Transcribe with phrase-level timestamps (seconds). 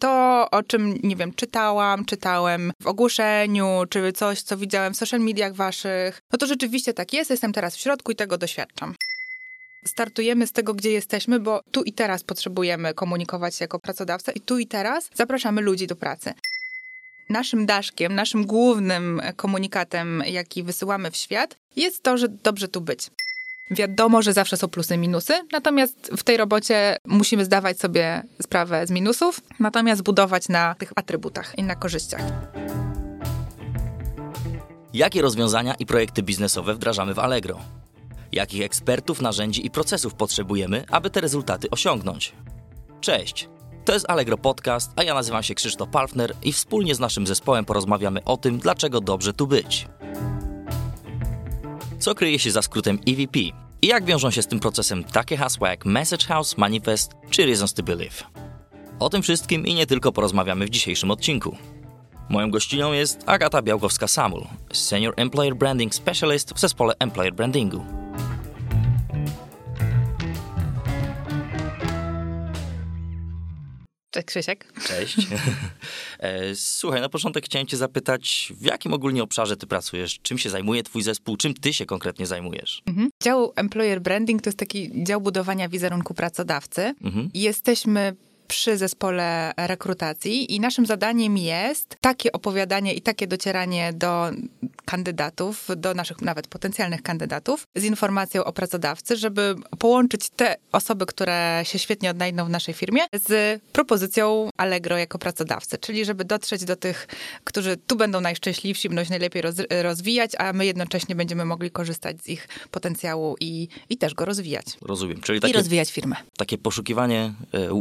[0.00, 5.20] To, o czym, nie wiem, czytałam, czytałem w ogłoszeniu, czy coś, co widziałem w social
[5.20, 8.94] mediach waszych, no to rzeczywiście tak jest, jestem teraz w środku i tego doświadczam.
[9.86, 14.40] Startujemy z tego, gdzie jesteśmy, bo tu i teraz potrzebujemy komunikować się jako pracodawca i
[14.40, 16.34] tu i teraz zapraszamy ludzi do pracy.
[17.28, 23.10] Naszym daszkiem, naszym głównym komunikatem, jaki wysyłamy w świat, jest to, że dobrze tu być.
[23.70, 28.86] Wiadomo, że zawsze są plusy i minusy, natomiast w tej robocie musimy zdawać sobie sprawę
[28.86, 32.22] z minusów, natomiast budować na tych atrybutach i na korzyściach.
[34.94, 37.58] Jakie rozwiązania i projekty biznesowe wdrażamy w Allegro?
[38.32, 42.32] Jakich ekspertów, narzędzi i procesów potrzebujemy, aby te rezultaty osiągnąć?
[43.00, 43.48] Cześć!
[43.84, 47.64] To jest Allegro Podcast, a ja nazywam się Krzysztof Palfner i wspólnie z naszym zespołem
[47.64, 49.88] porozmawiamy o tym, dlaczego dobrze tu być.
[51.98, 53.38] Co kryje się za skrótem EVP
[53.82, 57.74] i jak wiążą się z tym procesem takie hasła jak Message House, Manifest czy Reasons
[57.74, 58.24] to Believe.
[58.98, 61.56] O tym wszystkim i nie tylko porozmawiamy w dzisiejszym odcinku.
[62.28, 67.99] Moją gościnią jest Agata Białkowska-Samul, Senior Employer Branding Specialist w zespole Employer Brandingu.
[74.10, 74.72] Cześć Krzysiek.
[74.86, 75.16] Cześć.
[76.18, 80.18] E, słuchaj, na początek chciałem cię zapytać, w jakim ogólnie obszarze ty pracujesz?
[80.22, 81.36] Czym się zajmuje twój zespół?
[81.36, 82.82] Czym ty się konkretnie zajmujesz?
[82.86, 83.10] Mhm.
[83.22, 86.94] Dział Employer Branding to jest taki dział budowania wizerunku pracodawcy.
[87.02, 87.30] Mhm.
[87.34, 88.16] Jesteśmy
[88.50, 94.30] przy zespole rekrutacji i naszym zadaniem jest takie opowiadanie i takie docieranie do
[94.84, 101.60] kandydatów, do naszych nawet potencjalnych kandydatów z informacją o pracodawcy, żeby połączyć te osoby, które
[101.64, 106.76] się świetnie odnajdą w naszej firmie z propozycją Allegro jako pracodawcy, czyli żeby dotrzeć do
[106.76, 107.08] tych,
[107.44, 112.22] którzy tu będą najszczęśliwsi, będą się najlepiej roz, rozwijać, a my jednocześnie będziemy mogli korzystać
[112.22, 114.66] z ich potencjału i, i też go rozwijać.
[114.82, 115.20] Rozumiem.
[115.20, 116.16] Czyli takie, I rozwijać firmę.
[116.36, 117.74] Takie poszukiwanie e,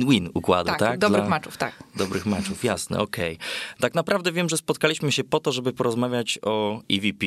[0.00, 0.78] win-win układu, tak?
[0.78, 0.98] tak?
[0.98, 1.74] dobrych Dla meczów, tak.
[1.96, 3.34] Dobrych meczów, jasne, okej.
[3.34, 3.80] Okay.
[3.80, 7.26] Tak naprawdę wiem, że spotkaliśmy się po to, żeby porozmawiać o EVP,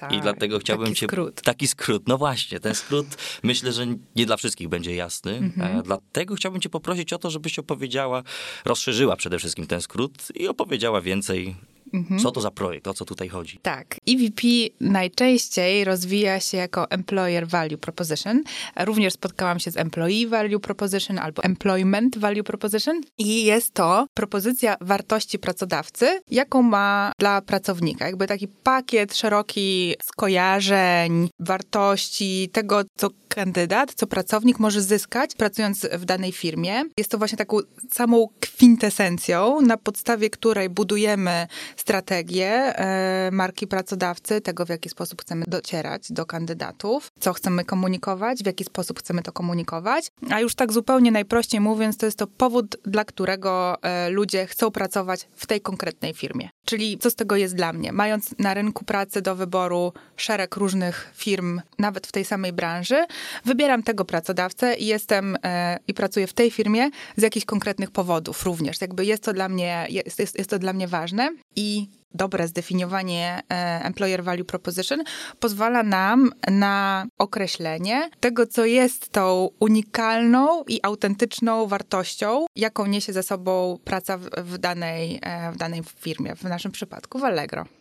[0.00, 1.06] tak, I dlatego chciałbym taki cię.
[1.06, 1.42] Skrót.
[1.42, 2.08] Taki skrót.
[2.08, 3.06] No właśnie, ten skrót
[3.42, 3.86] myślę, że
[4.16, 5.36] nie dla wszystkich będzie jasny.
[5.36, 5.82] Mhm.
[5.82, 8.22] Dlatego chciałbym cię poprosić o to, żebyś opowiedziała,
[8.64, 11.56] rozszerzyła przede wszystkim ten skrót i opowiedziała więcej
[11.92, 12.20] Mhm.
[12.20, 12.88] Co to za projekt?
[12.88, 13.58] O co tutaj chodzi?
[13.62, 13.96] Tak.
[14.08, 14.42] EVP
[14.80, 18.42] najczęściej rozwija się jako Employer Value Proposition.
[18.76, 24.76] Również spotkałam się z Employee Value Proposition albo Employment Value Proposition i jest to propozycja
[24.80, 28.06] wartości pracodawcy, jaką ma dla pracownika.
[28.06, 36.04] Jakby taki pakiet szeroki skojarzeń, wartości, tego, co kandydat, co pracownik może zyskać pracując w
[36.04, 36.82] danej firmie.
[36.98, 37.56] Jest to właśnie taką
[37.92, 41.46] samą kwintesencją, na podstawie której budujemy
[41.80, 48.42] strategię e, marki pracodawcy, tego w jaki sposób chcemy docierać do kandydatów, co chcemy komunikować,
[48.42, 50.10] w jaki sposób chcemy to komunikować.
[50.30, 54.70] A już tak zupełnie najprościej mówiąc, to jest to powód, dla którego e, ludzie chcą
[54.70, 56.48] pracować w tej konkretnej firmie.
[56.64, 57.92] Czyli co z tego jest dla mnie?
[57.92, 63.04] Mając na rynku pracy do wyboru szereg różnych firm, nawet w tej samej branży,
[63.44, 68.44] wybieram tego pracodawcę i jestem e, i pracuję w tej firmie z jakichś konkretnych powodów
[68.44, 68.80] również.
[68.80, 73.40] Jakby jest to dla mnie, jest, jest, jest to dla mnie ważne i dobre zdefiniowanie
[73.50, 75.02] e, Employer Value Proposition
[75.40, 83.22] pozwala nam na określenie tego, co jest tą unikalną i autentyczną wartością, jaką niesie ze
[83.22, 87.79] sobą praca w, danej, e, w danej firmie, w naszym przypadku w Allegro.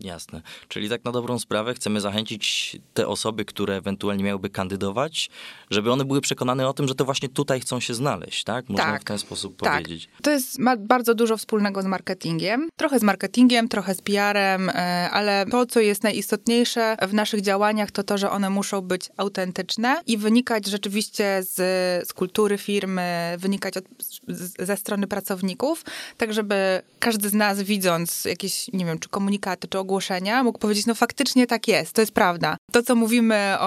[0.00, 0.42] Jasne.
[0.68, 5.30] Czyli tak na dobrą sprawę chcemy zachęcić te osoby, które ewentualnie miałyby kandydować,
[5.70, 8.68] żeby one były przekonane o tym, że to właśnie tutaj chcą się znaleźć, tak?
[8.68, 9.02] Można tak.
[9.02, 9.72] w ten sposób tak.
[9.72, 10.08] powiedzieć.
[10.22, 12.68] To jest, ma bardzo dużo wspólnego z marketingiem.
[12.76, 17.90] Trochę z marketingiem, trochę z PR-em, e, ale to, co jest najistotniejsze w naszych działaniach,
[17.90, 21.54] to to, że one muszą być autentyczne i wynikać rzeczywiście z,
[22.08, 23.84] z kultury firmy, wynikać od,
[24.28, 25.84] z, ze strony pracowników,
[26.16, 30.86] tak żeby każdy z nas widząc jakieś, nie wiem, czy komunikaty, czy ogłoszenia, mógł powiedzieć,
[30.86, 32.56] no faktycznie tak jest, to jest prawda.
[32.72, 33.66] To, co mówimy o,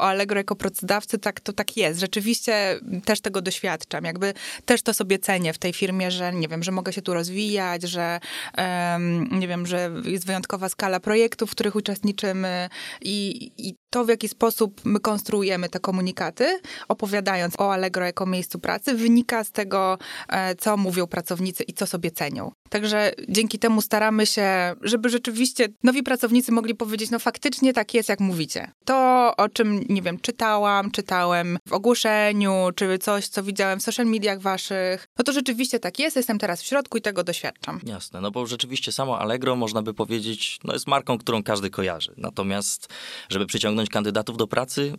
[0.00, 2.00] o Allegro jako pracodawcy, tak, to tak jest.
[2.00, 4.04] Rzeczywiście też tego doświadczam.
[4.04, 7.14] Jakby też to sobie cenię w tej firmie, że nie wiem, że mogę się tu
[7.14, 8.20] rozwijać, że
[8.58, 12.68] um, nie wiem, że jest wyjątkowa skala projektów, w których uczestniczymy
[13.00, 18.58] i, i to, w jaki sposób my konstruujemy te komunikaty, opowiadając o Allegro jako miejscu
[18.58, 22.52] pracy, wynika z tego, e, co mówią pracownicy i co sobie cenią.
[22.70, 28.08] Także dzięki temu staramy się, żeby rzeczywiście nowi pracownicy mogli powiedzieć, no faktycznie tak jest,
[28.08, 28.70] jak mówicie.
[28.84, 34.06] To, o czym, nie wiem, czytałam, czytałem w ogłoszeniu, czy coś, co widziałem w social
[34.06, 37.80] mediach waszych, no to rzeczywiście tak jest, jestem teraz w środku i tego doświadczam.
[37.86, 42.14] Jasne, no bo rzeczywiście samo Allegro, można by powiedzieć, no jest marką, którą każdy kojarzy.
[42.16, 42.88] Natomiast,
[43.28, 44.92] żeby przyciągnąć kandydatów do pracy,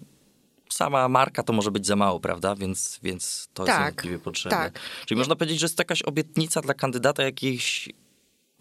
[0.74, 2.56] sama marka to może być za mało, prawda?
[2.56, 4.58] Więc, więc to tak, jest niewątpliwie potrzebne.
[4.58, 4.80] Tak.
[5.06, 7.90] Czyli można powiedzieć, że jest to jakaś obietnica dla kandydata jakichś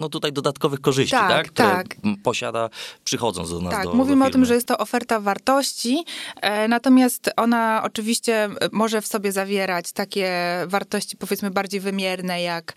[0.01, 1.29] no tutaj dodatkowych korzyści, tak?
[1.29, 1.49] tak?
[1.49, 1.97] Które tak.
[2.23, 2.71] posiada
[3.05, 3.73] przychodząc do nas.
[3.73, 6.05] Tak, do, mówimy do o tym, że jest to oferta wartości,
[6.41, 10.31] e, natomiast ona oczywiście może w sobie zawierać takie
[10.67, 12.73] wartości powiedzmy bardziej wymierne, jak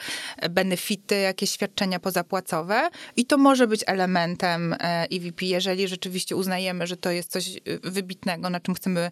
[0.50, 4.76] benefity, jakieś świadczenia pozapłacowe i to może być elementem
[5.12, 9.12] EVP, jeżeli rzeczywiście uznajemy, że to jest coś wybitnego, na czym chcemy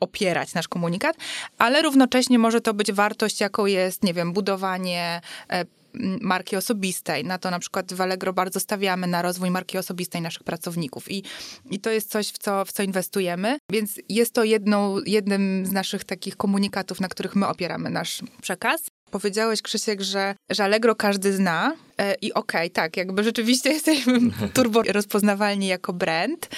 [0.00, 1.16] opierać nasz komunikat,
[1.58, 5.20] ale równocześnie może to być wartość, jaką jest, nie wiem, budowanie
[5.50, 5.64] e,
[6.20, 7.24] marki osobistej.
[7.24, 11.24] Na to na przykład w Allegro bardzo stawiamy na rozwój marki osobistej naszych pracowników i,
[11.70, 15.72] i to jest coś, w co, w co inwestujemy, więc jest to jedną, jednym z
[15.72, 18.82] naszych takich komunikatów, na których my opieramy nasz przekaz.
[19.10, 24.18] Powiedziałeś, Krzysiek, że, że Allegro każdy zna e, i okej, okay, tak, jakby rzeczywiście jesteśmy
[24.54, 26.48] turbo rozpoznawalni jako brand,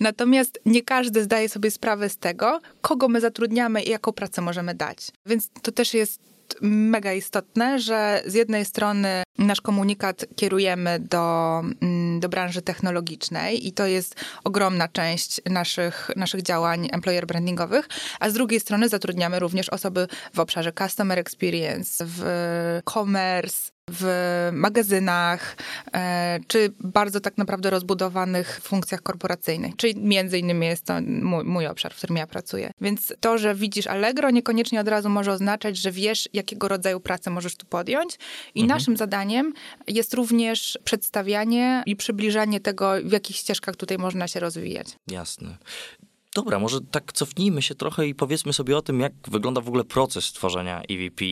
[0.00, 4.74] natomiast nie każdy zdaje sobie sprawę z tego, kogo my zatrudniamy i jaką pracę możemy
[4.74, 5.08] dać.
[5.26, 6.20] Więc to też jest
[6.62, 13.72] mega istotne, że z jednej strony nasz komunikat kierujemy do, mm, do branży technologicznej i
[13.72, 14.14] to jest
[14.44, 17.88] ogromna część naszych, naszych działań employer brandingowych,
[18.20, 22.22] a z drugiej strony zatrudniamy również osoby w obszarze customer experience, w
[22.92, 25.56] commerce, w magazynach,
[25.94, 29.76] e, czy bardzo tak naprawdę rozbudowanych funkcjach korporacyjnych.
[29.76, 32.70] Czyli między innymi jest to mój, mój, obszar, w którym ja pracuję.
[32.80, 37.30] Więc to, że widzisz Allegro, niekoniecznie od razu może oznaczać, że wiesz, jakiego rodzaju pracę
[37.30, 38.18] możesz tu podjąć.
[38.54, 38.78] I mhm.
[38.78, 39.52] naszym zadaniem
[39.86, 44.86] jest również przedstawianie i przybliżanie tego, w jakich ścieżkach tutaj można się rozwijać.
[45.10, 45.58] Jasne.
[46.34, 49.84] Dobra, może tak cofnijmy się trochę i powiedzmy sobie o tym, jak wygląda w ogóle
[49.84, 51.24] proces tworzenia EVP.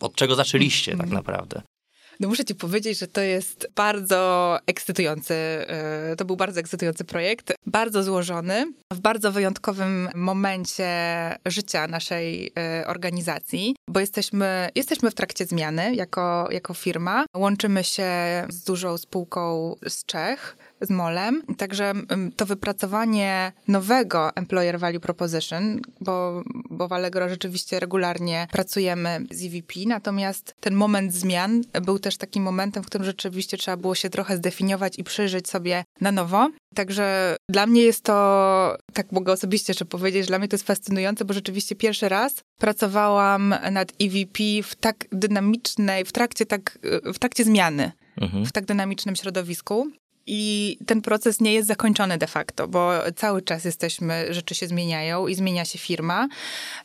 [0.00, 1.62] Od czego zaczęliście tak naprawdę?
[2.22, 7.52] No muszę ci powiedzieć, że to jest bardzo ekscytujący, e, to był bardzo ekscytujący projekt,
[7.66, 10.86] bardzo złożony, w bardzo wyjątkowym momencie
[11.46, 17.24] życia naszej e, organizacji, bo jesteśmy, jesteśmy w trakcie zmiany jako, jako firma.
[17.36, 18.10] Łączymy się
[18.48, 21.42] z dużą spółką z Czech, z Molem.
[21.56, 29.26] Także mm, to wypracowanie nowego Employer Value Proposition, bo, bo w Allegro rzeczywiście regularnie pracujemy
[29.30, 33.94] z EVP, natomiast ten moment zmian był też takim momentem, w którym rzeczywiście trzeba było
[33.94, 36.50] się trochę zdefiniować i przyjrzeć sobie na nowo.
[36.74, 40.66] Także dla mnie jest to, tak mogę osobiście jeszcze powiedzieć, że dla mnie to jest
[40.66, 47.18] fascynujące, bo rzeczywiście pierwszy raz pracowałam nad EVP w tak dynamicznej, w trakcie tak, w
[47.18, 47.92] trakcie zmiany.
[48.20, 48.46] Mhm.
[48.46, 49.90] w tak dynamicznym środowisku.
[50.26, 55.26] I ten proces nie jest zakończony de facto, bo cały czas jesteśmy, rzeczy się zmieniają
[55.26, 56.28] i zmienia się firma.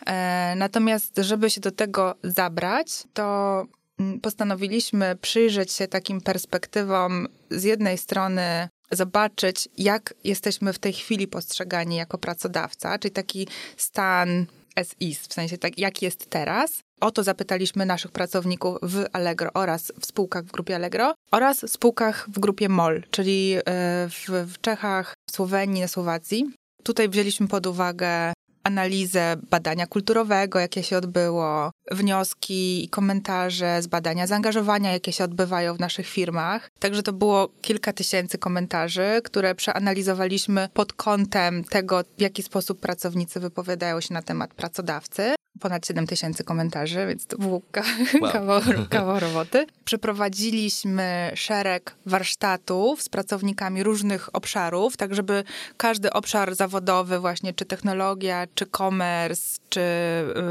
[0.05, 3.65] E, natomiast, żeby się do tego zabrać, to
[3.99, 11.27] mm, postanowiliśmy przyjrzeć się takim perspektywom z jednej strony zobaczyć, jak jesteśmy w tej chwili
[11.27, 13.47] postrzegani jako pracodawca, czyli taki
[13.77, 14.45] stan
[14.77, 16.79] as is, w sensie tak, jak jest teraz.
[17.01, 21.69] O to zapytaliśmy naszych pracowników w Allegro oraz w spółkach w grupie Allegro oraz w
[21.69, 23.61] spółkach w grupie MOL, czyli e,
[24.09, 26.51] w, w Czechach, Słowenii, na Słowacji.
[26.83, 28.33] Tutaj wzięliśmy pod uwagę
[28.67, 35.75] analizę badania kulturowego, jakie się odbyło, wnioski i komentarze z badania zaangażowania, jakie się odbywają
[35.75, 36.69] w naszych firmach.
[36.79, 43.39] Także to było kilka tysięcy komentarzy, które przeanalizowaliśmy pod kątem tego, w jaki sposób pracownicy
[43.39, 47.51] wypowiadają się na temat pracodawcy ponad 7 tysięcy komentarzy, więc to był
[48.21, 48.31] wow.
[48.33, 49.65] kawał, kawał roboty.
[49.85, 55.43] Przeprowadziliśmy szereg warsztatów z pracownikami różnych obszarów, tak żeby
[55.77, 59.81] każdy obszar zawodowy, właśnie czy technologia, czy commerce, czy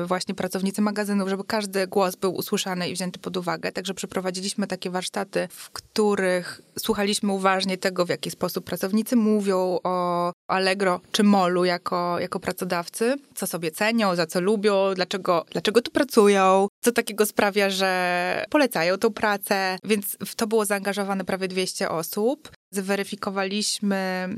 [0.02, 3.72] y, właśnie pracownicy magazynów, żeby każdy głos był usłyszany i wzięty pod uwagę.
[3.72, 10.32] Także przeprowadziliśmy takie warsztaty, w których słuchaliśmy uważnie tego, w jaki sposób pracownicy mówią o
[10.48, 15.90] Allegro czy Molu jako, jako pracodawcy, co sobie cenią, za co lubią, dlaczego, dlaczego tu
[15.90, 21.90] pracują, co takiego sprawia, że polecają tą pracę, więc w to było zaangażowane prawie 200
[21.90, 22.50] osób.
[22.70, 24.28] Zweryfikowaliśmy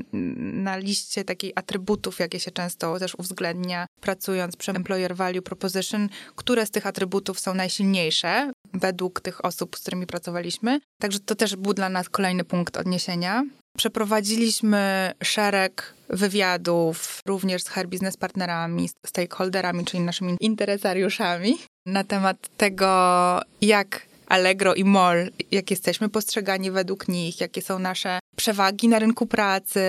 [0.53, 6.65] na liście takich atrybutów, jakie się często też uwzględnia, pracując przy Employer Value Proposition, które
[6.65, 10.79] z tych atrybutów są najsilniejsze według tych osób, z którymi pracowaliśmy.
[11.01, 13.43] Także to też był dla nas kolejny punkt odniesienia.
[13.77, 22.89] Przeprowadziliśmy szereg wywiadów również z hair business partnerami, stakeholderami, czyli naszymi interesariuszami na temat tego,
[23.61, 29.25] jak Allegro i MOL, jak jesteśmy postrzegani według nich, jakie są nasze przewagi na rynku
[29.25, 29.81] pracy,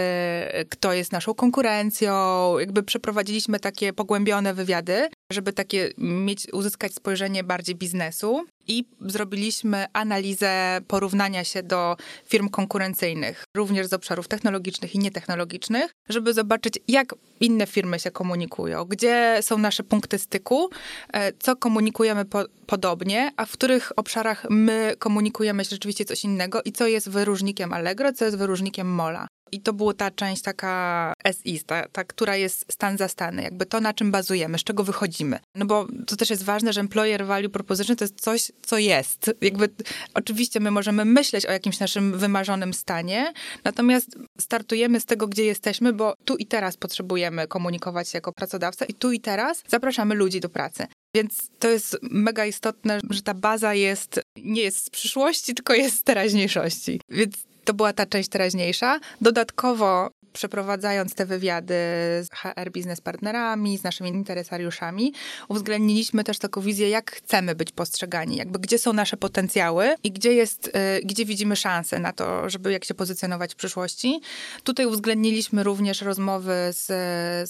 [0.69, 2.15] kto jest naszą konkurencją.
[2.59, 10.81] Jakby przeprowadziliśmy takie pogłębione wywiady żeby takie mieć, uzyskać spojrzenie bardziej biznesu i zrobiliśmy analizę
[10.89, 17.67] porównania się do firm konkurencyjnych, również z obszarów technologicznych i nietechnologicznych, żeby zobaczyć, jak inne
[17.67, 20.71] firmy się komunikują, gdzie są nasze punkty styku,
[21.13, 26.73] e, co komunikujemy po, podobnie, a w których obszarach my komunikujemy rzeczywiście coś innego i
[26.73, 29.27] co jest wyróżnikiem Allegro, co jest wyróżnikiem Mola.
[29.53, 33.67] I to była ta część taka SI, ta, ta, która jest stan za stany, jakby
[33.67, 35.39] to, na czym bazujemy, z czego wychodzimy.
[35.55, 39.31] No bo to też jest ważne, że employer value proposition to jest coś, co jest.
[39.41, 39.69] Jakby
[40.15, 43.33] oczywiście my możemy myśleć o jakimś naszym wymarzonym stanie,
[43.65, 44.09] natomiast
[44.41, 48.95] startujemy z tego, gdzie jesteśmy, bo tu i teraz potrzebujemy komunikować się jako pracodawca i
[48.95, 50.87] tu i teraz zapraszamy ludzi do pracy.
[51.15, 55.97] Więc to jest mega istotne, że ta baza jest, nie jest z przyszłości, tylko jest
[55.97, 57.01] z teraźniejszości.
[57.09, 59.01] Więc to była ta część teraźniejsza.
[59.21, 61.75] Dodatkowo przeprowadzając te wywiady
[62.23, 65.13] z HR biznes partnerami, z naszymi interesariuszami,
[65.49, 70.35] uwzględniliśmy też taką wizję, jak chcemy być postrzegani, jakby gdzie są nasze potencjały i gdzie
[70.35, 70.71] jest, y,
[71.05, 74.21] gdzie widzimy szanse na to, żeby jak się pozycjonować w przyszłości.
[74.65, 76.87] Tutaj uwzględniliśmy również rozmowy z,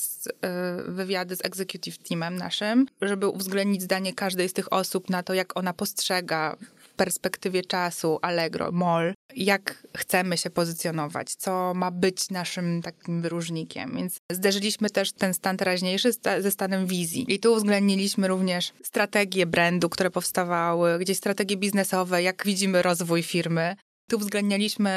[0.00, 0.31] z y,
[0.89, 5.57] wywiady z executive teamem naszym, żeby uwzględnić zdanie każdej z tych osób na to, jak
[5.59, 6.57] ona postrzega
[7.00, 13.97] perspektywie czasu Allegro, MOL, jak chcemy się pozycjonować, co ma być naszym takim wyróżnikiem.
[13.97, 17.25] Więc zderzyliśmy też ten stan teraźniejszy ze stanem wizji.
[17.28, 23.76] I tu uwzględniliśmy również strategie brandu, które powstawały, gdzieś strategie biznesowe, jak widzimy rozwój firmy,
[24.11, 24.90] tu uwzględnialiśmy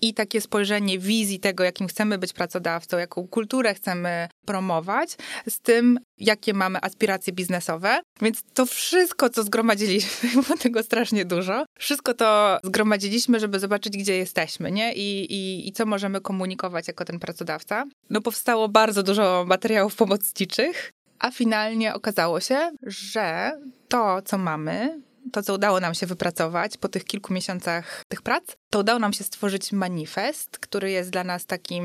[0.00, 5.16] i takie spojrzenie wizji tego, jakim chcemy być pracodawcą, jaką kulturę chcemy promować,
[5.48, 8.00] z tym, jakie mamy aspiracje biznesowe.
[8.22, 14.16] Więc to wszystko, co zgromadziliśmy, było tego strasznie dużo, wszystko to zgromadziliśmy, żeby zobaczyć, gdzie
[14.16, 14.92] jesteśmy, nie?
[14.94, 17.84] I, i, i co możemy komunikować jako ten pracodawca.
[18.10, 23.52] No powstało bardzo dużo materiałów pomocniczych, a finalnie okazało się, że
[23.88, 25.00] to, co mamy,
[25.32, 29.12] to, co udało nam się wypracować po tych kilku miesiącach tych prac, to udało nam
[29.12, 31.84] się stworzyć manifest, który jest dla nas takim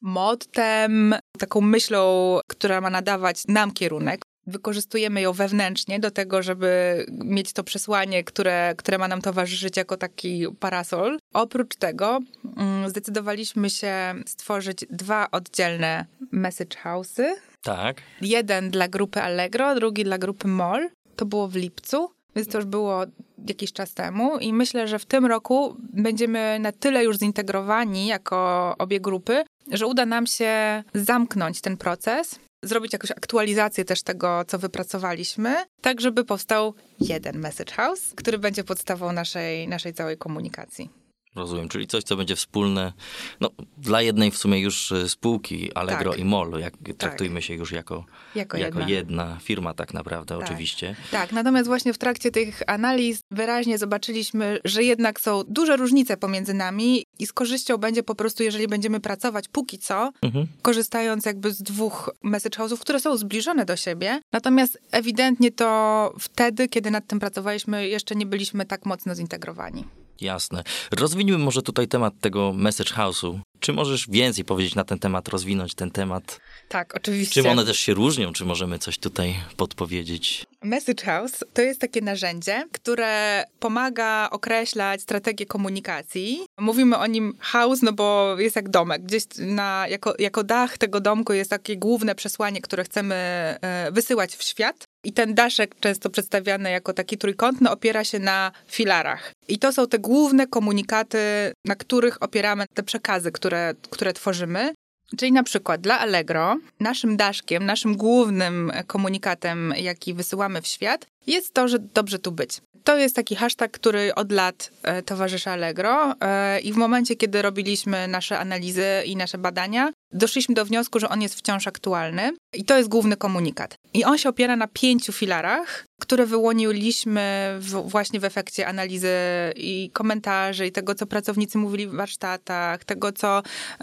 [0.00, 4.22] mottem, taką myślą, która ma nadawać nam kierunek.
[4.46, 9.96] Wykorzystujemy ją wewnętrznie do tego, żeby mieć to przesłanie, które, które ma nam towarzyszyć jako
[9.96, 11.18] taki parasol.
[11.34, 12.20] Oprócz tego
[12.56, 17.24] mm, zdecydowaliśmy się stworzyć dwa oddzielne message house'y.
[17.62, 18.02] Tak.
[18.20, 20.90] Jeden dla grupy Allegro, drugi dla grupy MOL.
[21.16, 22.10] To było w lipcu.
[22.36, 23.02] Więc to już było
[23.48, 28.74] jakiś czas temu i myślę, że w tym roku będziemy na tyle już zintegrowani jako
[28.78, 34.58] obie grupy, że uda nam się zamknąć ten proces, zrobić jakąś aktualizację też tego, co
[34.58, 41.01] wypracowaliśmy, tak żeby powstał jeden message house, który będzie podstawą naszej, naszej całej komunikacji.
[41.34, 42.92] Rozumiem, czyli coś, co będzie wspólne
[43.40, 46.20] no, dla jednej w sumie już e, spółki Allegro tak.
[46.20, 46.60] i MOL.
[46.60, 46.96] Jak, tak.
[46.96, 47.44] traktujmy tak.
[47.44, 48.88] się już jako, jako, jako jedna.
[48.88, 49.38] jedna.
[49.42, 50.44] firma tak naprawdę, tak.
[50.44, 50.96] oczywiście.
[51.10, 56.54] Tak, natomiast właśnie w trakcie tych analiz wyraźnie zobaczyliśmy, że jednak są duże różnice pomiędzy
[56.54, 60.46] nami i z korzyścią będzie po prostu, jeżeli będziemy pracować póki co, mhm.
[60.62, 64.20] korzystając jakby z dwóch message house'ów, które są zbliżone do siebie.
[64.32, 69.84] Natomiast ewidentnie to wtedy, kiedy nad tym pracowaliśmy, jeszcze nie byliśmy tak mocno zintegrowani.
[70.22, 70.62] Jasne.
[70.90, 73.40] Rozwiniemy może tutaj temat tego message house'u.
[73.60, 76.40] Czy możesz więcej powiedzieć na ten temat, rozwinąć ten temat?
[76.72, 77.42] Tak, oczywiście.
[77.42, 78.32] Czym one też się różnią?
[78.32, 80.44] Czy możemy coś tutaj podpowiedzieć?
[80.62, 86.40] Message House to jest takie narzędzie, które pomaga określać strategię komunikacji.
[86.60, 89.02] Mówimy o nim house, no bo jest jak domek.
[89.02, 94.36] Gdzieś na, jako, jako dach tego domku jest takie główne przesłanie, które chcemy e, wysyłać
[94.36, 94.84] w świat.
[95.04, 99.32] I ten daszek, często przedstawiany jako taki trójkątny, opiera się na filarach.
[99.48, 101.18] I to są te główne komunikaty,
[101.64, 104.72] na których opieramy te przekazy, które, które tworzymy.
[105.16, 111.54] Czyli na przykład dla Allegro, naszym daszkiem, naszym głównym komunikatem, jaki wysyłamy w świat, jest
[111.54, 112.60] to, że dobrze tu być.
[112.84, 117.42] To jest taki hashtag, który od lat e, towarzyszy Allegro e, i w momencie, kiedy
[117.42, 122.64] robiliśmy nasze analizy i nasze badania, doszliśmy do wniosku, że on jest wciąż aktualny i
[122.64, 123.74] to jest główny komunikat.
[123.94, 129.16] I on się opiera na pięciu filarach, które wyłoniliśmy w, właśnie w efekcie analizy
[129.56, 133.42] i komentarzy, i tego, co pracownicy mówili w warsztatach, tego, co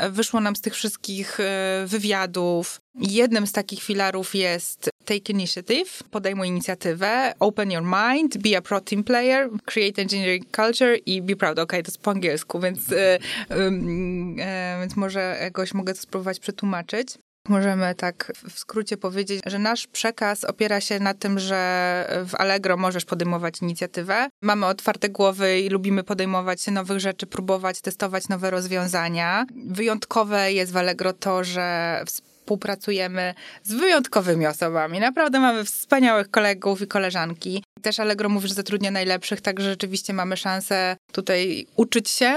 [0.09, 2.81] wyszło nam z tych wszystkich e, wywiadów.
[2.95, 8.81] Jednym z takich filarów jest Take Initiative, podejmuj inicjatywę, Open Your Mind, Be a Pro
[8.81, 11.59] Team Player, Create Engineering Culture i Be Proud.
[11.59, 13.19] Ok, to jest po angielsku, więc, e,
[13.49, 17.17] e, więc może jakoś mogę to spróbować przetłumaczyć.
[17.47, 22.77] Możemy tak w skrócie powiedzieć, że nasz przekaz opiera się na tym, że w Allegro
[22.77, 24.29] możesz podejmować inicjatywę.
[24.41, 29.45] Mamy otwarte głowy i lubimy podejmować się nowych rzeczy, próbować, testować nowe rozwiązania.
[29.65, 32.03] Wyjątkowe jest w Allegro to, że
[32.49, 34.99] współpracujemy z wyjątkowymi osobami.
[34.99, 37.63] Naprawdę mamy wspaniałych kolegów i koleżanki.
[37.81, 42.35] Też Allegro mówi, że zatrudnia najlepszych, także rzeczywiście mamy szansę tutaj uczyć się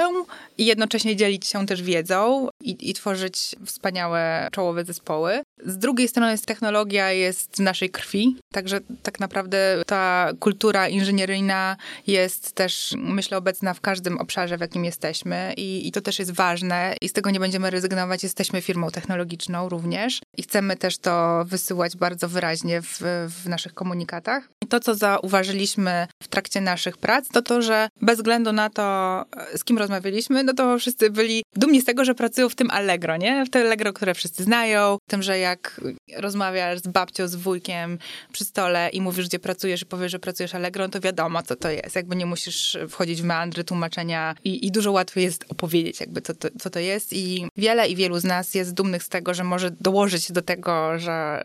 [0.59, 5.43] i jednocześnie dzielić się też wiedzą i, i tworzyć wspaniałe czołowe zespoły.
[5.65, 11.77] Z drugiej strony jest technologia jest w naszej krwi, także tak naprawdę ta kultura inżynieryjna
[12.07, 16.31] jest też, myślę, obecna w każdym obszarze, w jakim jesteśmy i, i to też jest
[16.31, 18.23] ważne i z tego nie będziemy rezygnować.
[18.23, 23.01] Jesteśmy firmą technologiczną również i chcemy też to wysyłać bardzo wyraźnie w,
[23.43, 24.49] w naszych komunikatach.
[24.63, 24.95] I to, co
[25.33, 29.25] zauważyliśmy w trakcie naszych prac, to to, że bez względu na to,
[29.57, 33.17] z kim rozmawialiśmy, no to wszyscy byli dumni z tego, że pracują w tym Allegro,
[33.17, 33.45] nie?
[33.47, 35.81] W tym Allegro, które wszyscy znają, tym, że jak
[36.17, 37.99] rozmawiasz z babcią, z wujkiem
[38.33, 41.71] przy stole i mówisz, gdzie pracujesz i powiesz, że pracujesz Allegro, to wiadomo, co to
[41.71, 41.97] jest.
[41.97, 46.35] Jakby nie musisz wchodzić w meandry tłumaczenia i, i dużo łatwiej jest opowiedzieć, jakby co
[46.35, 47.13] to, co to jest.
[47.13, 50.99] I wiele i wielu z nas jest dumnych z tego, że może dołożyć do tego,
[50.99, 51.43] że,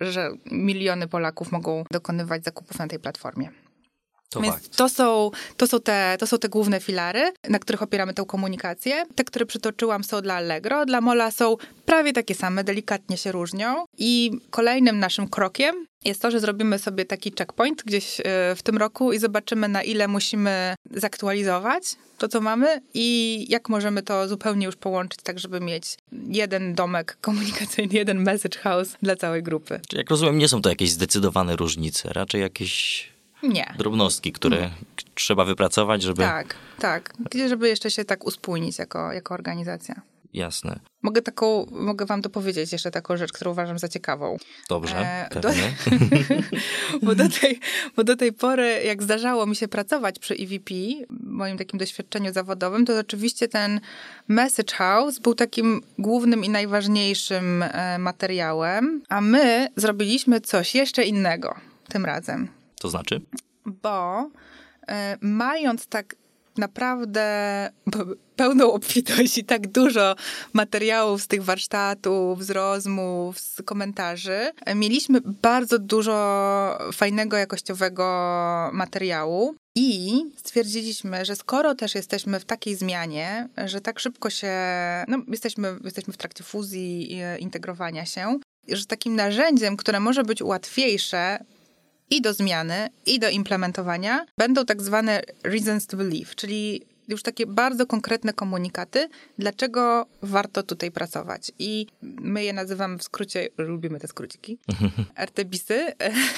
[0.00, 3.15] że miliony Polaków mogą dokonywać zakupów na tej platformie.
[4.30, 8.14] To Więc to są, to, są te, to są te główne filary, na których opieramy
[8.14, 9.06] tę komunikację.
[9.14, 10.86] Te, które przytoczyłam, są dla Allegro.
[10.86, 13.84] Dla Mola są prawie takie same, delikatnie się różnią.
[13.98, 18.22] I kolejnym naszym krokiem jest to, że zrobimy sobie taki checkpoint gdzieś e,
[18.56, 24.02] w tym roku i zobaczymy, na ile musimy zaktualizować to, co mamy i jak możemy
[24.02, 25.96] to zupełnie już połączyć, tak żeby mieć
[26.28, 29.80] jeden domek komunikacyjny, jeden message house dla całej grupy.
[29.88, 33.08] Czyli jak rozumiem, nie są to jakieś zdecydowane różnice, raczej jakieś
[33.42, 33.74] nie.
[33.78, 34.70] drobnostki, które nie.
[35.14, 36.22] trzeba wypracować, żeby...
[36.22, 37.12] Tak, tak.
[37.48, 40.02] Żeby jeszcze się tak uspójnić jako, jako organizacja.
[40.36, 40.80] Jasne.
[41.02, 44.36] Mogę taką, mogę wam dopowiedzieć jeszcze taką rzecz, którą uważam za ciekawą.
[44.68, 45.48] Dobrze, e, do,
[47.06, 47.60] bo, do tej,
[47.96, 50.74] bo do tej pory, jak zdarzało mi się pracować przy EVP,
[51.10, 53.80] moim takim doświadczeniu zawodowym, to oczywiście ten
[54.28, 61.54] Message House był takim głównym i najważniejszym e, materiałem, a my zrobiliśmy coś jeszcze innego
[61.88, 62.48] tym razem.
[62.80, 63.20] To znaczy?
[63.66, 64.30] Bo
[64.88, 66.16] e, mając tak
[66.58, 67.26] naprawdę
[68.36, 70.14] pełną obfitość i tak dużo
[70.52, 74.50] materiałów z tych warsztatów, z rozmów, z komentarzy.
[74.74, 78.04] Mieliśmy bardzo dużo fajnego, jakościowego
[78.72, 79.54] materiału.
[79.78, 84.52] I stwierdziliśmy, że skoro też jesteśmy w takiej zmianie, że tak szybko się,
[85.08, 88.38] no jesteśmy, jesteśmy w trakcie fuzji, integrowania się,
[88.68, 91.38] że takim narzędziem, które może być łatwiejsze
[92.10, 97.46] i do zmiany, i do implementowania będą tak zwane reasons to believe, czyli już takie
[97.46, 101.52] bardzo konkretne komunikaty, dlaczego warto tutaj pracować.
[101.58, 104.58] I my je nazywamy w skrócie, lubimy te skróciki,
[105.26, 105.92] RTBisy,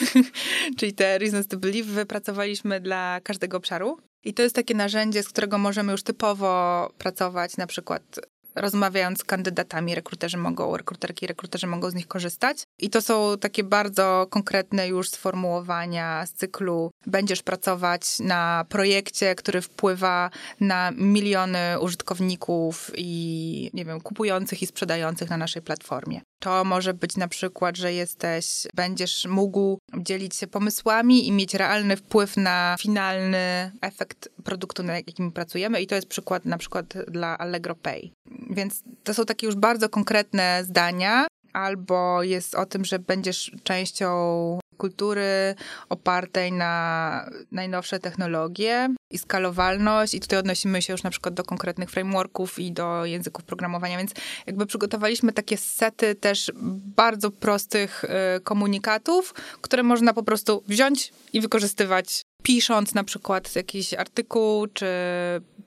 [0.79, 3.99] czyli te Reasons to Believe, wypracowaliśmy dla każdego obszaru.
[4.25, 8.21] I to jest takie narzędzie, z którego możemy już typowo pracować, na przykład
[8.55, 12.63] rozmawiając z kandydatami, rekruterzy mogą, rekruterki rekruterzy mogą z nich korzystać.
[12.79, 19.61] I to są takie bardzo konkretne już sformułowania z cyklu będziesz pracować na projekcie, który
[19.61, 20.31] wpływa
[20.61, 26.21] na miliony użytkowników i nie wiem, kupujących i sprzedających na naszej platformie.
[26.41, 31.97] To może być na przykład, że jesteś, będziesz mógł dzielić się pomysłami i mieć realny
[31.97, 35.81] wpływ na finalny efekt produktu, nad jakim pracujemy.
[35.81, 38.13] I to jest przykład na przykład dla Allegro Pay.
[38.51, 44.59] Więc to są takie już bardzo konkretne zdania, albo jest o tym, że będziesz częścią
[44.77, 45.55] kultury
[45.89, 50.15] opartej na najnowsze technologie i skalowalność.
[50.15, 54.13] I tutaj odnosimy się już na przykład do konkretnych frameworków i do języków programowania, więc
[54.47, 56.53] jakby przygotowaliśmy takie sety też
[56.97, 63.95] bardzo prostych y, komunikatów, które można po prostu wziąć i wykorzystywać pisząc na przykład jakiś
[63.95, 64.87] artykuł, czy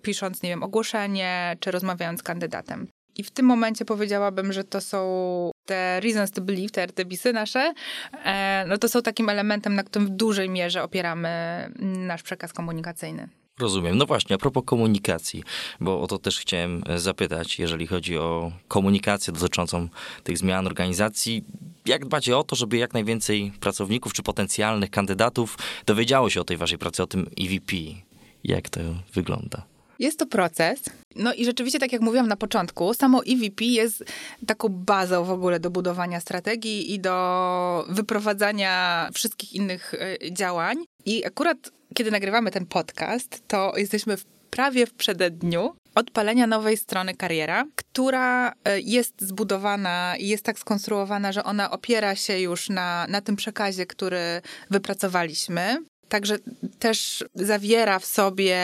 [0.01, 2.87] pisząc, nie wiem, ogłoszenie, czy rozmawiając z kandydatem.
[3.17, 7.73] I w tym momencie powiedziałabym, że to są te reasons to believe, te RTBisy nasze,
[8.23, 11.29] e, no to są takim elementem, na którym w dużej mierze opieramy
[11.79, 13.29] nasz przekaz komunikacyjny.
[13.61, 13.97] Rozumiem.
[13.97, 15.43] No właśnie, a propos komunikacji,
[15.79, 19.87] bo o to też chciałem zapytać, jeżeli chodzi o komunikację dotyczącą
[20.23, 21.43] tych zmian organizacji.
[21.85, 26.57] Jak dbacie o to, żeby jak najwięcej pracowników czy potencjalnych kandydatów dowiedziało się o tej
[26.57, 27.75] waszej pracy, o tym EVP?
[28.43, 28.79] Jak to
[29.13, 29.63] wygląda?
[29.99, 30.79] Jest to proces.
[31.15, 34.03] No i rzeczywiście, tak jak mówiłam na początku, samo EVP jest
[34.47, 40.77] taką bazą w ogóle do budowania strategii i do wyprowadzania wszystkich innych e, działań.
[41.05, 47.13] I akurat, kiedy nagrywamy ten podcast, to jesteśmy w prawie w przededniu odpalenia nowej strony
[47.13, 53.07] kariera, która e, jest zbudowana i jest tak skonstruowana, że ona opiera się już na,
[53.09, 55.77] na tym przekazie, który wypracowaliśmy
[56.11, 56.37] Także
[56.79, 58.57] też zawiera w sobie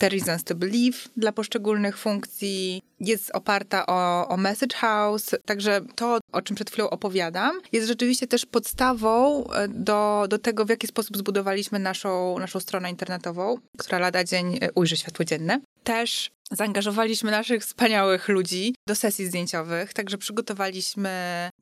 [0.00, 6.18] te reasons to believe dla poszczególnych funkcji, jest oparta o, o Message House, także to,
[6.32, 10.86] o czym przed chwilą opowiadam, jest rzeczywiście też podstawą e, do, do tego, w jaki
[10.86, 15.60] sposób zbudowaliśmy naszą, naszą stronę internetową, która lada dzień e, ujrzy światło dzienne.
[15.84, 21.10] Też zaangażowaliśmy naszych wspaniałych ludzi do sesji zdjęciowych, także przygotowaliśmy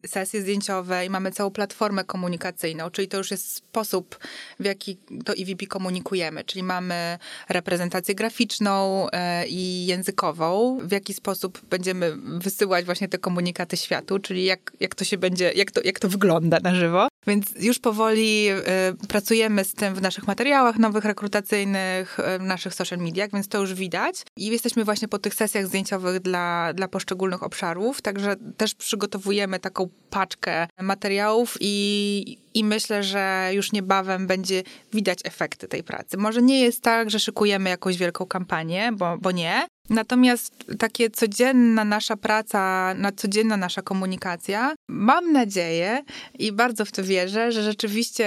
[0.07, 4.19] sesje zdjęciowe i mamy całą platformę komunikacyjną, czyli to już jest sposób,
[4.61, 11.61] w jaki to EVP komunikujemy, czyli mamy reprezentację graficzną e, i językową, w jaki sposób
[11.71, 15.99] będziemy wysyłać właśnie te komunikaty światu, czyli jak, jak to się będzie, jak to, jak
[15.99, 17.09] to wygląda na żywo.
[17.27, 22.75] Więc już powoli y, pracujemy z tym w naszych materiałach nowych, rekrutacyjnych, y, w naszych
[22.75, 24.23] social mediach, więc to już widać.
[24.37, 29.89] I jesteśmy właśnie po tych sesjach zdjęciowych dla, dla poszczególnych obszarów, także też przygotowujemy taką
[30.11, 36.17] paczkę materiałów i, i myślę, że już niebawem będzie widać efekty tej pracy.
[36.17, 39.67] Może nie jest tak, że szykujemy jakąś wielką kampanię, bo, bo nie.
[39.91, 46.03] Natomiast takie codzienna nasza praca, na codzienna nasza komunikacja, mam nadzieję
[46.39, 48.27] i bardzo w to wierzę, że rzeczywiście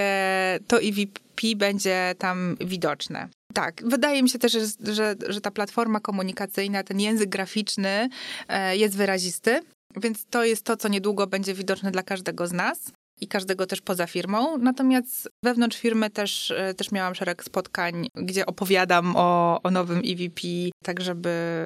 [0.66, 3.28] to EVP będzie tam widoczne.
[3.54, 8.08] Tak, wydaje mi się też, że, że, że ta platforma komunikacyjna, ten język graficzny
[8.48, 9.60] e, jest wyrazisty,
[9.96, 13.80] więc to jest to, co niedługo będzie widoczne dla każdego z nas i każdego też
[13.80, 14.58] poza firmą.
[14.58, 20.42] Natomiast wewnątrz firmy też, e, też miałam szereg spotkań, gdzie opowiadam o, o nowym EVP,
[20.84, 21.56] tak żeby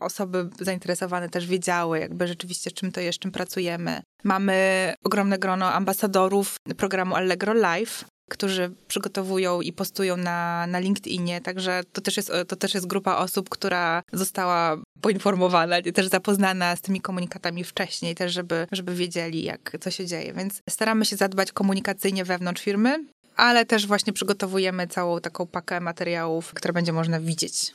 [0.00, 4.02] osoby zainteresowane też wiedziały jakby rzeczywiście czym to jest, czym pracujemy.
[4.24, 11.82] Mamy ogromne grono ambasadorów programu Allegro Live, którzy przygotowują i postują na, na LinkedInie, także
[11.92, 17.00] to też, jest, to też jest grupa osób, która została poinformowana, też zapoznana z tymi
[17.00, 20.32] komunikatami wcześniej, też żeby, żeby wiedzieli, jak co się dzieje.
[20.32, 23.04] Więc staramy się zadbać komunikacyjnie wewnątrz firmy,
[23.36, 27.72] ale też właśnie przygotowujemy całą taką pakę materiałów, które będzie można widzieć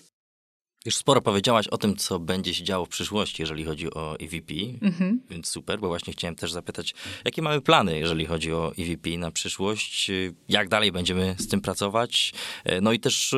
[0.85, 4.53] już sporo powiedziałaś o tym, co będzie się działo w przyszłości, jeżeli chodzi o EVP,
[4.81, 5.21] mhm.
[5.29, 6.93] więc super, bo właśnie chciałem też zapytać,
[7.25, 10.11] jakie mamy plany, jeżeli chodzi o EVP na przyszłość,
[10.49, 13.37] jak dalej będziemy z tym pracować, e, no i też e,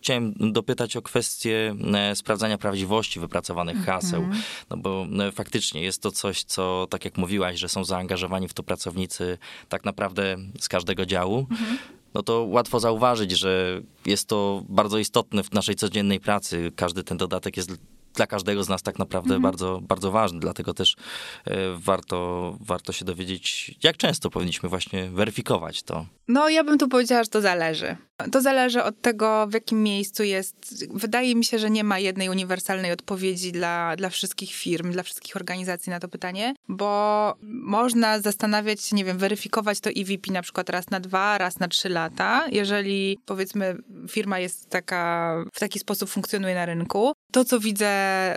[0.00, 4.00] chciałem dopytać o kwestię e, sprawdzania prawdziwości wypracowanych mhm.
[4.00, 4.28] haseł,
[4.70, 8.62] no bo faktycznie jest to coś, co, tak jak mówiłaś, że są zaangażowani w to
[8.62, 11.78] pracownicy tak naprawdę z każdego działu, mhm
[12.14, 16.72] no to łatwo zauważyć, że jest to bardzo istotne w naszej codziennej pracy.
[16.76, 17.70] Każdy ten dodatek jest
[18.16, 19.42] dla każdego z nas tak naprawdę mhm.
[19.42, 20.40] bardzo, bardzo ważny.
[20.40, 20.96] Dlatego też
[21.44, 26.06] e, warto, warto się dowiedzieć, jak często powinniśmy właśnie weryfikować to.
[26.28, 27.96] No, ja bym tu powiedziała, że to zależy.
[28.32, 30.84] To zależy od tego, w jakim miejscu jest.
[30.94, 35.36] Wydaje mi się, że nie ma jednej uniwersalnej odpowiedzi dla, dla wszystkich firm, dla wszystkich
[35.36, 40.70] organizacji na to pytanie, bo można zastanawiać się, nie wiem, weryfikować to EVP na przykład
[40.70, 42.46] raz na dwa, raz na trzy lata.
[42.52, 43.76] Jeżeli powiedzmy
[44.08, 47.88] firma jest taka, w taki sposób funkcjonuje na rynku, to co widzę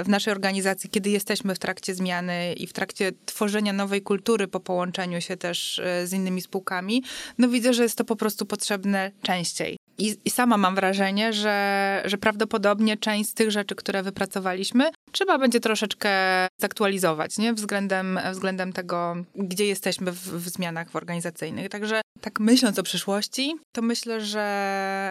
[0.06, 4.60] w naszej organizacji, kiedy jesteśmy w trakcie zmiany i w trakcie tworzenia nowej kultury po
[4.60, 7.04] połączeniu się też e, z innymi spółkami,
[7.38, 9.69] no widzę, że jest to po prostu potrzebne częściej.
[10.00, 15.38] I, I, sama mam wrażenie, że, że prawdopodobnie część z tych rzeczy, które wypracowaliśmy, trzeba
[15.38, 16.10] będzie troszeczkę
[16.58, 17.54] zaktualizować, nie?
[17.54, 21.70] Względem, względem tego, gdzie jesteśmy w, w zmianach organizacyjnych.
[21.70, 24.42] Także tak myśląc o przyszłości, to myślę, że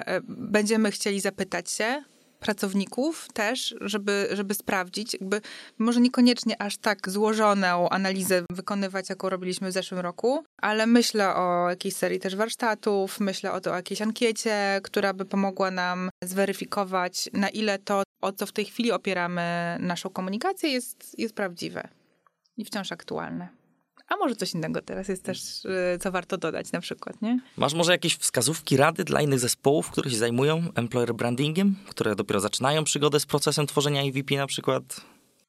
[0.07, 2.03] e, będziemy chcieli zapytać się,
[2.39, 5.41] pracowników też, żeby, żeby sprawdzić, jakby
[5.79, 11.71] może niekoniecznie aż tak złożoną analizę wykonywać, jaką robiliśmy w zeszłym roku, ale myślę o
[11.71, 17.29] jakiejś serii też warsztatów, myślę o, to, o jakiejś ankiecie, która by pomogła nam zweryfikować,
[17.33, 21.89] na ile to, o co w tej chwili opieramy naszą komunikację, jest, jest prawdziwe
[22.57, 23.58] i wciąż aktualne.
[24.09, 27.41] A może coś innego teraz jest też, y, co warto dodać na przykład, nie?
[27.57, 32.41] Masz może jakieś wskazówki, rady dla innych zespołów, które się zajmują employer brandingiem, które dopiero
[32.41, 34.83] zaczynają przygodę z procesem tworzenia EVP na przykład?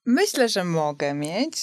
[0.05, 1.55] Myślę, że mogę mieć.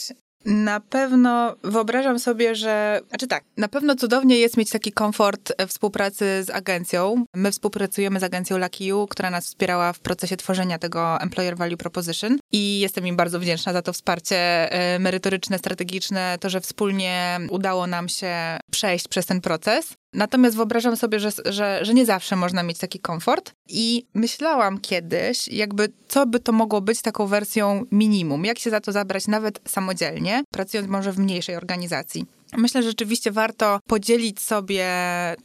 [0.46, 3.00] Na pewno wyobrażam sobie, że.
[3.09, 7.24] Znaczy tak, na pewno cudownie jest mieć taki komfort współpracy z agencją.
[7.35, 11.76] My współpracujemy z agencją Lucky You, która nas wspierała w procesie tworzenia tego Employer Value
[11.76, 14.37] Proposition i jestem im bardzo wdzięczna za to wsparcie
[14.72, 19.94] e, merytoryczne, strategiczne, to, że wspólnie udało nam się przejść przez ten proces.
[20.16, 23.52] Natomiast wyobrażam sobie, że, że, że nie zawsze można mieć taki komfort.
[23.68, 28.81] I myślałam kiedyś, jakby co by to mogło być taką wersją minimum, jak się za
[28.81, 32.26] to zabrać nawet samodzielnie, pracując może w mniejszej organizacji.
[32.57, 34.87] Myślę, że rzeczywiście warto podzielić sobie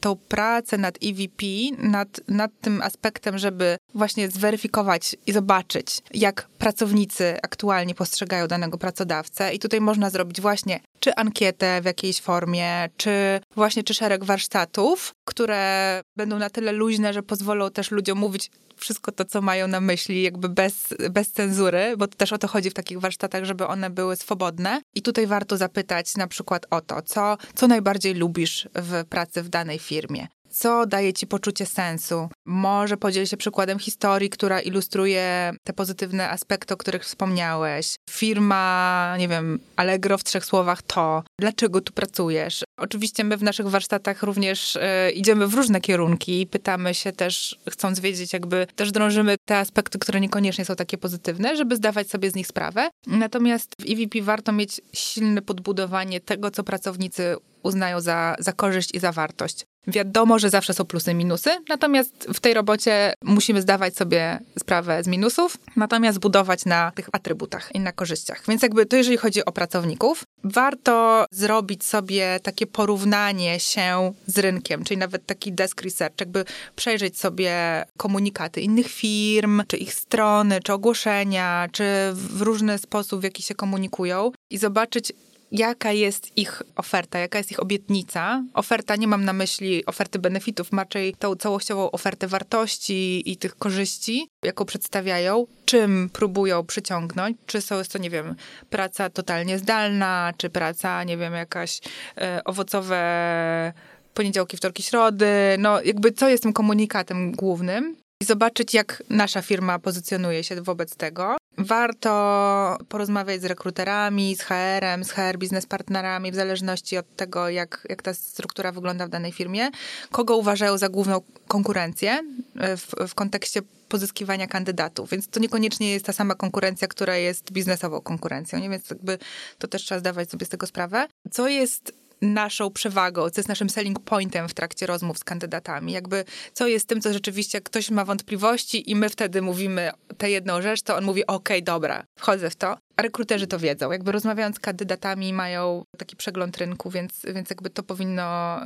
[0.00, 1.46] tą pracę nad EVP,
[1.78, 9.54] nad, nad tym aspektem, żeby właśnie zweryfikować i zobaczyć, jak pracownicy aktualnie postrzegają danego pracodawcę.
[9.54, 15.14] I tutaj można zrobić właśnie czy ankietę w jakiejś formie, czy właśnie czy szereg warsztatów,
[15.24, 19.80] które będą na tyle luźne, że pozwolą też ludziom mówić wszystko to, co mają na
[19.80, 23.90] myśli, jakby bez, bez cenzury, bo też o to chodzi w takich warsztatach, żeby one
[23.90, 24.80] były swobodne.
[24.94, 29.48] I tutaj warto zapytać na przykład o to, co, co najbardziej lubisz w pracy w
[29.48, 32.28] danej firmie co daje ci poczucie sensu.
[32.46, 37.96] Może podziel się przykładem historii, która ilustruje te pozytywne aspekty, o których wspomniałeś.
[38.10, 41.22] Firma, nie wiem, Allegro w trzech słowach to.
[41.40, 42.64] Dlaczego tu pracujesz?
[42.76, 44.80] Oczywiście my w naszych warsztatach również y,
[45.14, 46.46] idziemy w różne kierunki.
[46.46, 51.56] Pytamy się też, chcąc wiedzieć, jakby też drążymy te aspekty, które niekoniecznie są takie pozytywne,
[51.56, 52.90] żeby zdawać sobie z nich sprawę.
[53.06, 58.98] Natomiast w EVP warto mieć silne podbudowanie tego, co pracownicy uznają za, za korzyść i
[58.98, 59.64] za wartość.
[59.86, 65.02] Wiadomo, że zawsze są plusy i minusy, natomiast w tej robocie musimy zdawać sobie sprawę
[65.02, 68.42] z minusów, natomiast budować na tych atrybutach i na korzyściach.
[68.48, 74.84] Więc jakby to jeżeli chodzi o pracowników, warto zrobić sobie takie porównanie się z rynkiem,
[74.84, 76.44] czyli nawet taki desk research, jakby
[76.76, 83.24] przejrzeć sobie komunikaty innych firm, czy ich strony, czy ogłoszenia, czy w różny sposób, w
[83.24, 85.12] jaki się komunikują i zobaczyć,
[85.52, 88.44] jaka jest ich oferta, jaka jest ich obietnica.
[88.54, 94.28] Oferta, nie mam na myśli oferty benefitów, raczej tą całościową ofertę wartości i tych korzyści,
[94.44, 98.34] jaką przedstawiają, czym próbują przyciągnąć, czy są, jest to, nie wiem,
[98.70, 101.80] praca totalnie zdalna, czy praca, nie wiem, jakaś
[102.18, 103.72] e, owocowe
[104.14, 109.78] poniedziałki, wtorki, środy, no jakby co jest tym komunikatem głównym i zobaczyć, jak nasza firma
[109.78, 111.36] pozycjonuje się wobec tego.
[111.58, 117.86] Warto porozmawiać z rekruterami, z HR-em, z HR biznes partnerami, w zależności od tego, jak,
[117.88, 119.70] jak ta struktura wygląda w danej firmie,
[120.10, 122.20] kogo uważają za główną konkurencję
[122.58, 125.10] e, w, w kontekście pozyskiwania kandydatów.
[125.10, 128.70] Więc to niekoniecznie jest ta sama konkurencja, która jest biznesową konkurencją, nie?
[128.70, 129.18] więc jakby
[129.58, 131.06] to też trzeba zdawać sobie z tego sprawę.
[131.30, 135.92] Co jest naszą przewagą, co jest naszym selling pointem w trakcie rozmów z kandydatami.
[135.92, 140.62] Jakby co jest tym, co rzeczywiście ktoś ma wątpliwości i my wtedy mówimy tę jedną
[140.62, 142.78] rzecz, to on mówi, okej, okay, dobra, wchodzę w to.
[142.96, 143.92] A rekruterzy to wiedzą.
[143.92, 148.60] Jakby rozmawiając z kandydatami mają taki przegląd rynku, więc, więc jakby to powinno,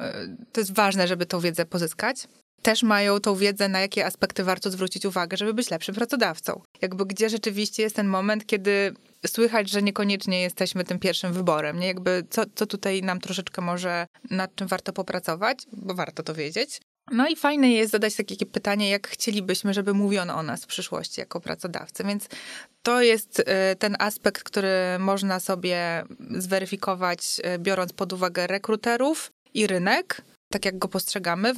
[0.53, 2.29] to jest ważne, żeby tą wiedzę pozyskać
[2.66, 6.62] też mają tą wiedzę, na jakie aspekty warto zwrócić uwagę, żeby być lepszym pracodawcą.
[6.83, 8.94] Jakby gdzie rzeczywiście jest ten moment, kiedy
[9.26, 11.79] słychać, że niekoniecznie jesteśmy tym pierwszym wyborem.
[11.79, 11.87] Nie?
[11.87, 16.81] Jakby co, co tutaj nam troszeczkę może, nad czym warto popracować, bo warto to wiedzieć.
[17.11, 21.20] No i fajne jest zadać takie pytanie, jak chcielibyśmy, żeby mówiono o nas w przyszłości
[21.20, 22.05] jako pracodawcy.
[22.05, 22.29] Więc
[22.83, 23.44] to jest y,
[23.79, 30.78] ten aspekt, który można sobie zweryfikować, y, biorąc pod uwagę rekruterów i rynek, tak jak
[30.78, 31.52] go postrzegamy,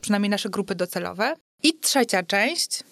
[0.00, 1.34] przynajmniej nasze grupy docelowe.
[1.62, 2.82] I trzecia część,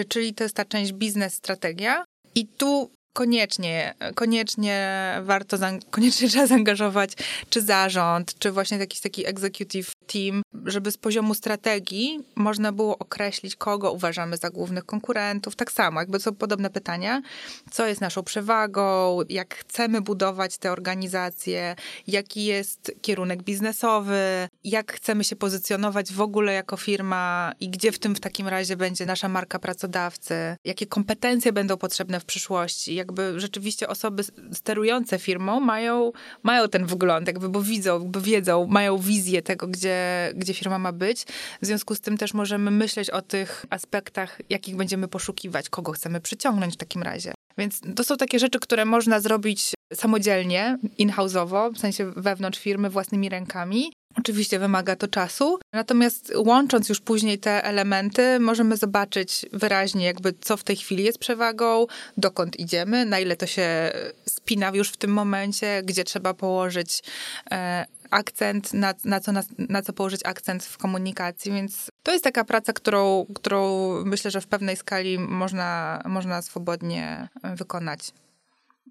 [0.00, 2.04] y, czyli to jest ta część biznes strategia.
[2.34, 5.56] I tu koniecznie, koniecznie warto,
[5.90, 7.12] koniecznie trzeba zaangażować
[7.50, 13.56] czy zarząd, czy właśnie jakiś taki executive team, żeby z poziomu strategii można było określić,
[13.56, 15.56] kogo uważamy za głównych konkurentów.
[15.56, 17.22] Tak samo, jakby są podobne pytania,
[17.70, 25.24] co jest naszą przewagą, jak chcemy budować te organizacje, jaki jest kierunek biznesowy, jak chcemy
[25.24, 29.28] się pozycjonować w ogóle jako firma i gdzie w tym w takim razie będzie nasza
[29.28, 36.12] marka pracodawcy, jakie kompetencje będą potrzebne w przyszłości, jakby rzeczywiście osoby sterujące firmą mają,
[36.42, 40.92] mają ten wgląd, jakby, bo widzą, jakby wiedzą, mają wizję tego, gdzie, gdzie firma ma
[40.92, 41.24] być.
[41.62, 46.20] W związku z tym też możemy myśleć o tych aspektach, jakich będziemy poszukiwać, kogo chcemy
[46.20, 47.32] przyciągnąć w takim razie.
[47.58, 53.28] Więc to są takie rzeczy, które można zrobić samodzielnie, in-house'owo, w sensie wewnątrz firmy, własnymi
[53.28, 53.92] rękami.
[54.18, 60.56] Oczywiście wymaga to czasu, natomiast łącząc już później te elementy, możemy zobaczyć wyraźnie, jakby co
[60.56, 63.92] w tej chwili jest przewagą, dokąd idziemy, na ile to się
[64.28, 67.02] spina już w tym momencie, gdzie trzeba położyć
[67.50, 72.24] e, akcent, na, na, co, na, na, co położyć akcent w komunikacji, więc to jest
[72.24, 78.12] taka praca, którą, którą myślę, że w pewnej skali można, można swobodnie wykonać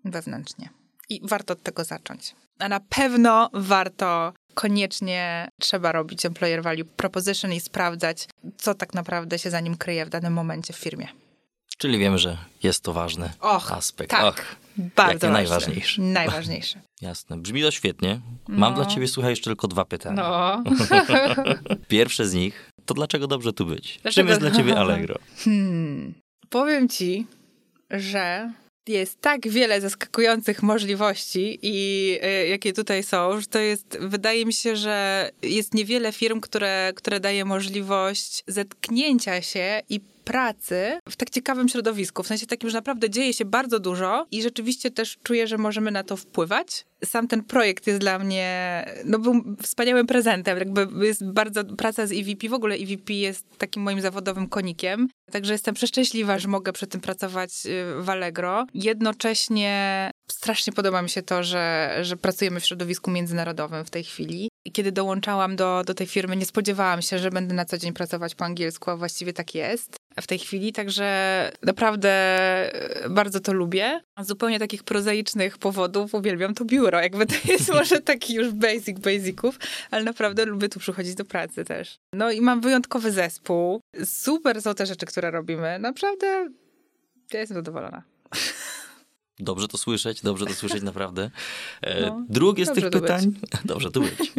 [0.06, 0.70] wewnętrznie.
[1.10, 2.36] I warto od tego zacząć.
[2.60, 9.40] A na pewno warto koniecznie trzeba robić employer value proposition i sprawdzać, co tak naprawdę
[9.40, 11.08] się za nim kryje w danym momencie w firmie.
[11.78, 14.12] Czyli wiem, że jest to ważny Och, aspekt.
[14.12, 14.56] Tak, Och,
[14.96, 16.02] bardzo najważniejszy.
[16.02, 16.80] Najważniejszy.
[17.02, 17.38] Jasne.
[17.38, 18.20] Brzmi to świetnie.
[18.48, 18.76] Mam no.
[18.76, 20.24] dla ciebie, słuchaj, jeszcze tylko dwa pytania.
[20.24, 20.64] No.
[21.88, 24.00] Pierwsze z nich, to dlaczego dobrze tu być?
[24.02, 24.14] Dlaczego?
[24.14, 25.16] Czym jest dla ciebie Allegro?
[25.38, 26.14] Hmm.
[26.50, 27.28] Powiem ci,
[27.90, 28.52] że
[28.88, 34.54] jest tak wiele zaskakujących możliwości i y, jakie tutaj są, że to jest, wydaje mi
[34.54, 41.30] się, że jest niewiele firm, które, które daje możliwość zetknięcia się i pracy w tak
[41.30, 45.48] ciekawym środowisku, w sensie takim, że naprawdę dzieje się bardzo dużo i rzeczywiście też czuję,
[45.48, 46.86] że możemy na to wpływać.
[47.06, 52.12] Sam ten projekt jest dla mnie, no był wspaniałym prezentem, jakby jest bardzo, praca z
[52.12, 56.88] EVP, w ogóle EVP jest takim moim zawodowym konikiem, także jestem przeszczęśliwa, że mogę przy
[56.88, 58.66] tym pracować y, w Allegro.
[58.74, 64.51] Jednocześnie strasznie podoba mi się to, że, że pracujemy w środowisku międzynarodowym w tej chwili.
[64.74, 68.36] Kiedy dołączałam do, do tej firmy, nie spodziewałam się, że będę na co dzień pracować
[68.36, 72.12] po angielsku, a właściwie tak jest w tej chwili, także naprawdę
[73.10, 74.02] bardzo to lubię.
[74.20, 77.02] Z zupełnie takich prozaicznych powodów uwielbiam to biuro.
[77.02, 79.60] Jakby to jest może taki już basic basiców,
[79.92, 81.96] ale naprawdę lubię tu przychodzić do pracy też.
[82.14, 83.82] No i mam wyjątkowy zespół.
[84.06, 85.80] Super są te rzeczy, które robimy.
[85.80, 86.50] Naprawdę
[87.34, 88.04] ja jestem zadowolona.
[89.40, 91.32] Dobrze to słyszeć, dobrze to słyszeć naprawdę.
[91.82, 93.34] E, no, Drugie z tych pytań.
[93.66, 94.34] Dobrze tu być.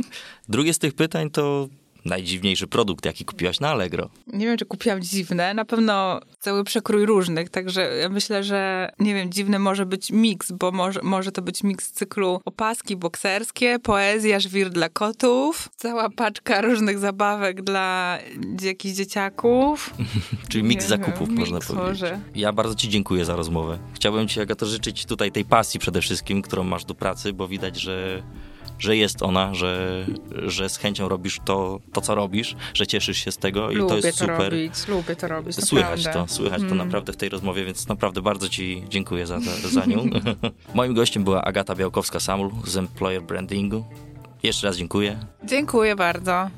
[0.48, 1.68] Drugie z tych pytań to
[2.04, 4.08] najdziwniejszy produkt, jaki kupiłaś na Allegro?
[4.26, 5.54] Nie wiem, czy kupiłam dziwne.
[5.54, 10.52] Na pewno cały przekrój różnych, także ja myślę, że nie wiem, dziwny może być miks,
[10.52, 16.60] bo może, może to być miks cyklu opaski bokserskie, poezja, żwir dla kotów, cała paczka
[16.60, 18.18] różnych zabawek dla
[18.62, 19.94] jakichś dzieciaków.
[20.48, 22.02] Czyli miks zakupów, wiem, można powiedzieć.
[22.02, 22.20] Może.
[22.34, 23.78] Ja bardzo ci dziękuję za rozmowę.
[23.94, 27.80] Chciałbym ci, Agato, życzyć tutaj tej pasji przede wszystkim, którą masz do pracy, bo widać,
[27.80, 28.22] że
[28.82, 30.04] że jest ona, że,
[30.46, 33.88] że z chęcią robisz to, to, co robisz, że cieszysz się z tego i lubię
[33.88, 34.52] to jest to super.
[34.52, 36.78] Robić, lubię to robić, Słychać to, słychać to mm.
[36.78, 39.40] naprawdę w tej rozmowie, więc naprawdę bardzo ci dziękuję za,
[39.70, 40.04] za nią.
[40.74, 43.84] Moim gościem była Agata Białkowska-Samul z Employer Brandingu.
[44.42, 45.20] Jeszcze raz dziękuję.
[45.44, 46.50] Dziękuję bardzo.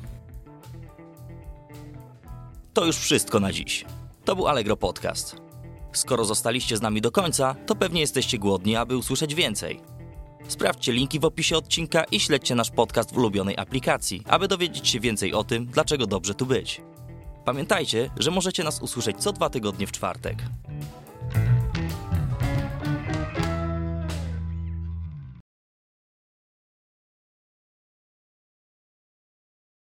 [2.73, 3.85] To już wszystko na dziś.
[4.25, 5.35] To był Allegro Podcast.
[5.93, 9.94] Skoro zostaliście z nami do końca, to pewnie jesteście głodni, aby usłyszeć więcej.
[10.47, 14.99] Sprawdźcie linki w opisie odcinka i śledźcie nasz podcast w ulubionej aplikacji, aby dowiedzieć się
[14.99, 16.81] więcej o tym, dlaczego dobrze tu być.
[17.45, 20.37] Pamiętajcie, że możecie nas usłyszeć co dwa tygodnie w czwartek.